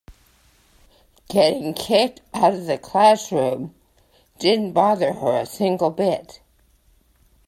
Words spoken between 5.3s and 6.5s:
a single bit.